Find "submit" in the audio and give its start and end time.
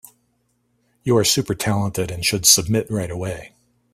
2.47-2.89